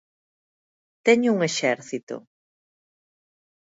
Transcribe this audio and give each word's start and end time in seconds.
Teño 1.05 1.29
un 1.35 1.39
exército. 1.49 2.15